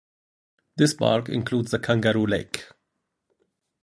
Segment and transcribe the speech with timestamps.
[0.77, 2.65] This park includes the Kangaroo Lake.